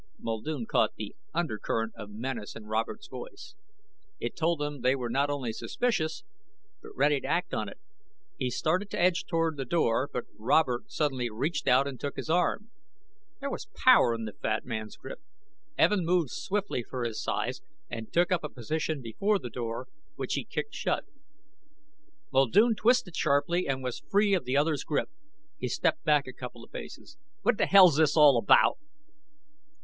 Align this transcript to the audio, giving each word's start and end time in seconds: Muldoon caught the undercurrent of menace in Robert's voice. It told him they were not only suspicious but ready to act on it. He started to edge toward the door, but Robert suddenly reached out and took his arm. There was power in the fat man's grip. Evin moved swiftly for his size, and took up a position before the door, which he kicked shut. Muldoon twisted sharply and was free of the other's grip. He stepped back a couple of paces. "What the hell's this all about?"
Muldoon 0.17 0.65
caught 0.65 0.95
the 0.95 1.15
undercurrent 1.31 1.93
of 1.95 2.09
menace 2.09 2.55
in 2.55 2.65
Robert's 2.65 3.07
voice. 3.07 3.53
It 4.19 4.35
told 4.35 4.59
him 4.59 4.81
they 4.81 4.95
were 4.95 5.11
not 5.11 5.29
only 5.29 5.53
suspicious 5.53 6.23
but 6.81 6.95
ready 6.95 7.21
to 7.21 7.27
act 7.27 7.53
on 7.53 7.69
it. 7.69 7.77
He 8.39 8.49
started 8.49 8.89
to 8.89 8.99
edge 8.99 9.25
toward 9.25 9.57
the 9.57 9.63
door, 9.63 10.09
but 10.11 10.23
Robert 10.39 10.85
suddenly 10.91 11.29
reached 11.29 11.67
out 11.67 11.85
and 11.87 11.99
took 11.99 12.15
his 12.15 12.31
arm. 12.31 12.71
There 13.41 13.51
was 13.51 13.67
power 13.75 14.15
in 14.15 14.25
the 14.25 14.33
fat 14.33 14.65
man's 14.65 14.97
grip. 14.97 15.19
Evin 15.77 16.03
moved 16.03 16.31
swiftly 16.31 16.81
for 16.89 17.03
his 17.03 17.21
size, 17.21 17.61
and 17.87 18.11
took 18.11 18.31
up 18.31 18.43
a 18.43 18.49
position 18.49 19.03
before 19.03 19.37
the 19.37 19.51
door, 19.51 19.87
which 20.15 20.33
he 20.33 20.43
kicked 20.45 20.73
shut. 20.73 21.05
Muldoon 22.33 22.73
twisted 22.73 23.15
sharply 23.15 23.67
and 23.67 23.83
was 23.83 23.99
free 24.09 24.33
of 24.33 24.45
the 24.45 24.57
other's 24.57 24.83
grip. 24.83 25.11
He 25.59 25.67
stepped 25.67 26.03
back 26.03 26.25
a 26.25 26.33
couple 26.33 26.63
of 26.63 26.71
paces. 26.71 27.19
"What 27.43 27.59
the 27.59 27.67
hell's 27.67 27.97
this 27.97 28.17
all 28.17 28.39
about?" 28.39 28.79